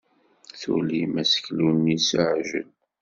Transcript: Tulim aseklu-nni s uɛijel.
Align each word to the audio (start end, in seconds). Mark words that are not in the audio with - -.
Tulim 0.59 1.13
aseklu-nni 1.21 1.97
s 2.07 2.09
uɛijel. 2.21 2.69